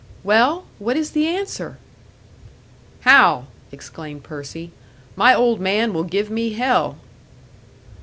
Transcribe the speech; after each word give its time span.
"Well? 0.23 0.65
What 0.79 0.97
is 0.97 1.11
the 1.11 1.27
answer?" 1.27 1.77
"Hal," 3.01 3.45
exclaimed 3.71 4.23
Percy, 4.23 4.71
"my 5.15 5.31
old 5.35 5.59
man 5.59 5.93
will 5.93 6.05
give 6.05 6.31
me 6.31 6.53
hell!" 6.53 6.97